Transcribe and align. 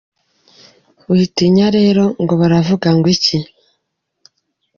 Witinya 1.11 1.67
rero 1.77 2.03
ngo 2.21 2.33
baravuga 2.41 2.87
ngo 2.97 3.07
iki. 3.15 3.37